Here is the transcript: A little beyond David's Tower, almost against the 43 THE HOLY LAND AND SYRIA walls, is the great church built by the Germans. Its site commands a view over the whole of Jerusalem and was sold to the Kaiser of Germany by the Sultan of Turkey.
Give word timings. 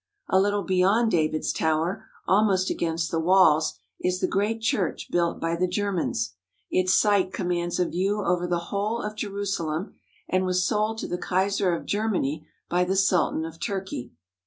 A 0.29 0.39
little 0.39 0.63
beyond 0.63 1.11
David's 1.11 1.53
Tower, 1.53 2.07
almost 2.25 2.71
against 2.71 3.11
the 3.11 3.17
43 3.19 3.21
THE 3.21 3.31
HOLY 3.31 3.37
LAND 3.37 3.55
AND 3.55 3.61
SYRIA 3.61 3.69
walls, 4.01 4.13
is 4.13 4.19
the 4.19 4.27
great 4.27 4.61
church 4.61 5.11
built 5.11 5.39
by 5.39 5.55
the 5.55 5.67
Germans. 5.67 6.33
Its 6.71 6.91
site 6.95 7.31
commands 7.31 7.79
a 7.79 7.85
view 7.85 8.23
over 8.25 8.47
the 8.47 8.69
whole 8.71 8.99
of 9.03 9.15
Jerusalem 9.15 9.93
and 10.27 10.43
was 10.43 10.65
sold 10.65 10.97
to 11.01 11.07
the 11.07 11.19
Kaiser 11.19 11.75
of 11.75 11.85
Germany 11.85 12.47
by 12.67 12.83
the 12.83 12.95
Sultan 12.95 13.45
of 13.45 13.59
Turkey. 13.59 14.11